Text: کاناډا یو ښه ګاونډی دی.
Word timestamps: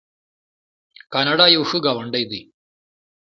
کاناډا 1.13 1.45
یو 1.55 1.63
ښه 1.69 1.77
ګاونډی 1.85 2.23
دی. 2.31 2.41